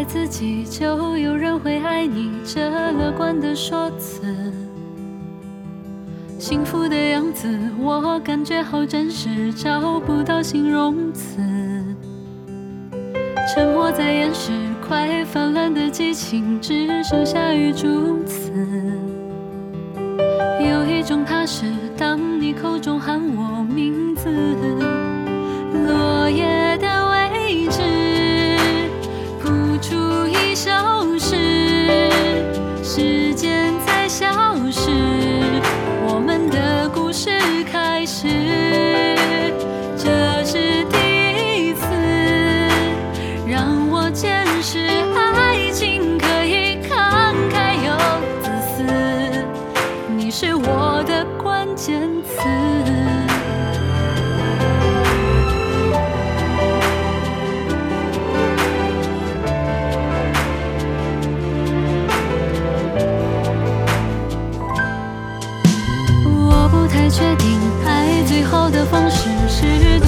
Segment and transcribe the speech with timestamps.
[0.00, 2.30] 爱自己，就有人会爱你。
[2.42, 4.50] 这乐观的说辞，
[6.38, 7.46] 幸福的样子，
[7.78, 11.42] 我感觉好真实，找不到形容词。
[13.54, 18.50] 沉默在掩饰快泛滥的激情，只剩下雨珠词。
[20.66, 24.30] 有一种踏实，当你口中喊我名字，
[38.00, 38.28] 开始，
[39.94, 40.96] 这是第
[41.68, 41.84] 一次
[43.46, 44.78] 让我见识
[45.36, 47.92] 爱情可以慷慨又
[48.40, 49.44] 自私。
[50.16, 52.40] 你是我的关键词。
[66.24, 67.60] 我不太确定
[68.40, 70.00] 最好的方式是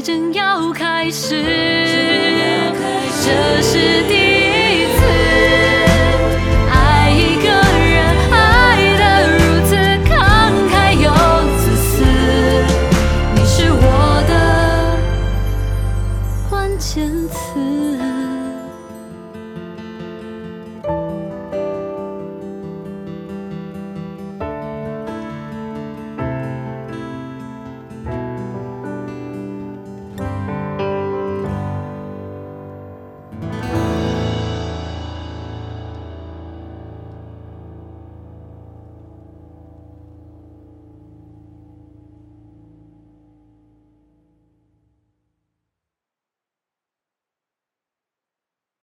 [0.00, 1.42] 正要开始。
[3.24, 5.00] 这是第一次
[6.70, 7.96] 爱一个人
[8.30, 8.34] 爱
[8.98, 9.02] 得
[9.32, 9.74] 如此
[10.08, 10.10] 慷
[10.70, 11.04] 慨又
[11.58, 11.84] 自私
[13.34, 13.84] 你是我
[14.28, 14.32] 的
[16.48, 18.35] 关键词。